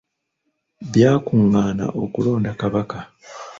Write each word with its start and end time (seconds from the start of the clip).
Byakungaana 0.91 1.85
okulonda 2.03 2.51
kabaka. 2.59 2.99